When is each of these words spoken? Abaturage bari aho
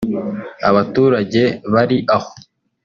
Abaturage 0.69 1.43
bari 1.73 1.97
aho 2.17 2.29